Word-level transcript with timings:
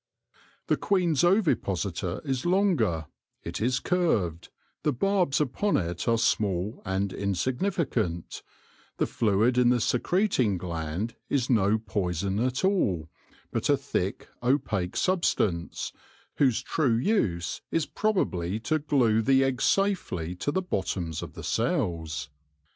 The 0.65 0.77
queen's 0.77 1.23
ovipositor 1.23 2.21
is 2.25 2.43
longer; 2.43 3.05
it 3.43 3.61
is 3.61 3.79
curved; 3.79 4.49
the 4.81 4.91
barbs 4.91 5.39
upon 5.39 5.77
it 5.77 6.07
are 6.07 6.17
small 6.17 6.81
and 6.87 7.13
insignificant; 7.13 8.41
the 8.97 9.05
fluid 9.05 9.59
in 9.59 9.69
the 9.69 9.79
secreting 9.79 10.57
gland 10.57 11.13
is 11.29 11.51
no 11.51 11.77
poison 11.77 12.39
at 12.39 12.65
all, 12.65 13.11
but 13.51 13.69
a 13.69 13.77
thick 13.77 14.27
opaque 14.41 14.97
substance, 14.97 15.93
whose 16.37 16.63
true 16.63 16.95
use 16.95 17.61
is 17.69 17.85
probably 17.85 18.59
to 18.61 18.79
glue 18.79 19.21
the 19.21 19.43
eggs 19.43 19.65
safely 19.65 20.33
to 20.37 20.51
the 20.51 20.63
bottoms 20.63 21.21
of 21.21 21.33
the 21.33 21.43
cells. 21.43 22.31